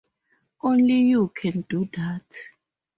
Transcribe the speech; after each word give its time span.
Only 0.63 0.95
you 1.01 1.27
can 1.27 1.61
do 1.69 1.87
that. 1.95 2.35